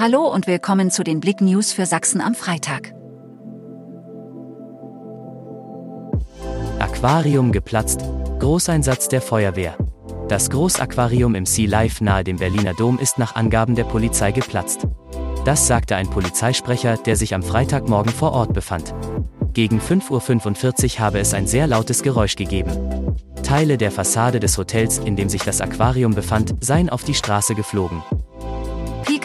Hallo 0.00 0.32
und 0.32 0.46
willkommen 0.46 0.92
zu 0.92 1.02
den 1.02 1.18
Blick 1.18 1.40
News 1.40 1.72
für 1.72 1.84
Sachsen 1.84 2.20
am 2.20 2.36
Freitag. 2.36 2.94
Aquarium 6.78 7.50
geplatzt, 7.50 8.02
Großeinsatz 8.38 9.08
der 9.08 9.20
Feuerwehr. 9.20 9.76
Das 10.28 10.50
Großaquarium 10.50 11.34
im 11.34 11.46
Sea 11.46 11.68
Life 11.68 12.04
nahe 12.04 12.22
dem 12.22 12.36
Berliner 12.36 12.74
Dom 12.74 13.00
ist 13.00 13.18
nach 13.18 13.34
Angaben 13.34 13.74
der 13.74 13.82
Polizei 13.82 14.30
geplatzt. 14.30 14.86
Das 15.44 15.66
sagte 15.66 15.96
ein 15.96 16.08
Polizeisprecher, 16.08 16.96
der 16.98 17.16
sich 17.16 17.34
am 17.34 17.42
Freitagmorgen 17.42 18.12
vor 18.12 18.30
Ort 18.30 18.52
befand. 18.52 18.94
Gegen 19.52 19.80
5.45 19.80 20.94
Uhr 20.94 20.98
habe 21.00 21.18
es 21.18 21.34
ein 21.34 21.48
sehr 21.48 21.66
lautes 21.66 22.04
Geräusch 22.04 22.36
gegeben. 22.36 23.16
Teile 23.42 23.76
der 23.76 23.90
Fassade 23.90 24.38
des 24.38 24.58
Hotels, 24.58 24.98
in 24.98 25.16
dem 25.16 25.28
sich 25.28 25.42
das 25.42 25.60
Aquarium 25.60 26.14
befand, 26.14 26.54
seien 26.60 26.88
auf 26.88 27.02
die 27.02 27.14
Straße 27.14 27.56
geflogen. 27.56 28.00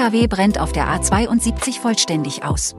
PKW 0.00 0.28
brennt 0.28 0.58
auf 0.58 0.72
der 0.72 0.88
A72 0.88 1.78
vollständig 1.78 2.42
aus. 2.42 2.74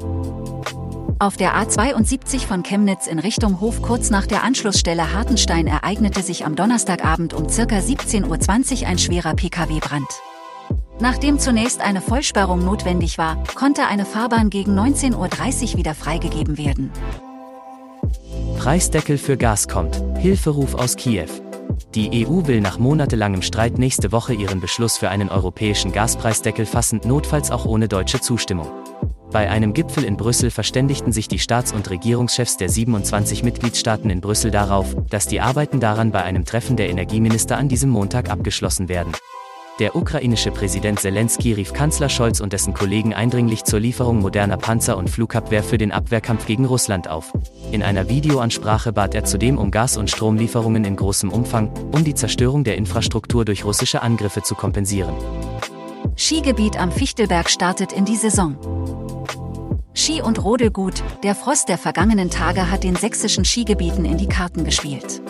Auf 1.19 1.37
der 1.37 1.53
A72 1.53 2.47
von 2.47 2.63
Chemnitz 2.63 3.05
in 3.05 3.19
Richtung 3.19 3.61
Hof 3.61 3.83
kurz 3.83 4.09
nach 4.09 4.25
der 4.25 4.43
Anschlussstelle 4.43 5.13
Hartenstein 5.13 5.67
ereignete 5.67 6.23
sich 6.23 6.45
am 6.45 6.55
Donnerstagabend 6.55 7.35
um 7.35 7.45
ca. 7.45 7.51
17.20 7.51 8.81
Uhr 8.81 8.87
ein 8.87 8.97
schwerer 8.97 9.35
Pkw-Brand. 9.35 10.07
Nachdem 10.99 11.37
zunächst 11.37 11.81
eine 11.81 12.01
Vollsperrung 12.01 12.65
notwendig 12.65 13.19
war, 13.19 13.43
konnte 13.53 13.85
eine 13.85 14.05
Fahrbahn 14.05 14.49
gegen 14.49 14.75
19.30 14.75 15.73
Uhr 15.73 15.77
wieder 15.77 15.93
freigegeben 15.93 16.57
werden. 16.57 16.91
Preisdeckel 18.57 19.19
für 19.19 19.37
Gas 19.37 19.67
kommt. 19.67 20.01
Hilferuf 20.17 20.73
aus 20.73 20.95
Kiew. 20.95 21.29
Die 21.95 22.25
EU 22.25 22.47
will 22.47 22.61
nach 22.61 22.79
monatelangem 22.79 23.41
Streit 23.41 23.77
nächste 23.77 24.13
Woche 24.13 24.33
ihren 24.33 24.61
Beschluss 24.61 24.97
für 24.97 25.09
einen 25.09 25.27
europäischen 25.27 25.91
Gaspreisdeckel 25.91 26.65
fassen, 26.65 27.01
notfalls 27.03 27.51
auch 27.51 27.65
ohne 27.65 27.89
deutsche 27.89 28.21
Zustimmung. 28.21 28.71
Bei 29.29 29.49
einem 29.49 29.73
Gipfel 29.73 30.05
in 30.05 30.15
Brüssel 30.15 30.51
verständigten 30.51 31.11
sich 31.11 31.27
die 31.27 31.39
Staats- 31.39 31.73
und 31.73 31.89
Regierungschefs 31.89 32.55
der 32.55 32.69
27 32.69 33.43
Mitgliedstaaten 33.43 34.09
in 34.09 34.21
Brüssel 34.21 34.51
darauf, 34.51 34.95
dass 35.09 35.27
die 35.27 35.41
Arbeiten 35.41 35.81
daran 35.81 36.11
bei 36.11 36.23
einem 36.23 36.45
Treffen 36.45 36.77
der 36.77 36.89
Energieminister 36.89 37.57
an 37.57 37.67
diesem 37.67 37.89
Montag 37.89 38.29
abgeschlossen 38.29 38.87
werden. 38.87 39.11
Der 39.81 39.95
ukrainische 39.95 40.51
Präsident 40.51 40.99
Zelensky 40.99 41.53
rief 41.53 41.73
Kanzler 41.73 42.07
Scholz 42.07 42.39
und 42.39 42.53
dessen 42.53 42.75
Kollegen 42.75 43.15
eindringlich 43.15 43.63
zur 43.63 43.79
Lieferung 43.79 44.19
moderner 44.19 44.57
Panzer 44.57 44.95
und 44.95 45.09
Flugabwehr 45.09 45.63
für 45.63 45.79
den 45.79 45.91
Abwehrkampf 45.91 46.45
gegen 46.45 46.65
Russland 46.65 47.09
auf. 47.09 47.33
In 47.71 47.81
einer 47.81 48.07
Videoansprache 48.07 48.93
bat 48.93 49.15
er 49.15 49.23
zudem 49.23 49.57
um 49.57 49.71
Gas- 49.71 49.97
und 49.97 50.11
Stromlieferungen 50.11 50.85
in 50.85 50.97
großem 50.97 51.31
Umfang, 51.31 51.71
um 51.93 52.03
die 52.03 52.13
Zerstörung 52.13 52.63
der 52.63 52.77
Infrastruktur 52.77 53.43
durch 53.43 53.65
russische 53.65 54.03
Angriffe 54.03 54.43
zu 54.43 54.53
kompensieren. 54.53 55.15
Skigebiet 56.15 56.79
am 56.79 56.91
Fichtelberg 56.91 57.49
startet 57.49 57.91
in 57.91 58.05
die 58.05 58.17
Saison. 58.17 58.57
Ski- 59.95 60.21
und 60.21 60.43
Rodelgut, 60.43 61.01
der 61.23 61.33
Frost 61.33 61.69
der 61.69 61.79
vergangenen 61.79 62.29
Tage 62.29 62.69
hat 62.69 62.83
den 62.83 62.95
sächsischen 62.95 63.45
Skigebieten 63.45 64.05
in 64.05 64.19
die 64.19 64.29
Karten 64.29 64.63
gespielt. 64.63 65.23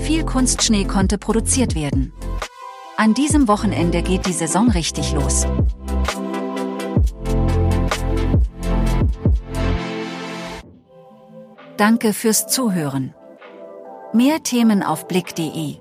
Viel 0.00 0.24
Kunstschnee 0.24 0.84
konnte 0.84 1.16
produziert 1.16 1.76
werden. 1.76 2.12
An 3.00 3.14
diesem 3.14 3.46
Wochenende 3.46 4.02
geht 4.02 4.26
die 4.26 4.32
Saison 4.32 4.72
richtig 4.72 5.12
los. 5.12 5.46
Danke 11.76 12.12
fürs 12.12 12.48
Zuhören. 12.48 13.14
Mehr 14.12 14.42
Themen 14.42 14.82
auf 14.82 15.06
blick.de 15.06 15.76